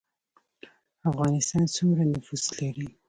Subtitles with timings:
[1.09, 2.87] افغانستان سومره نفوس لري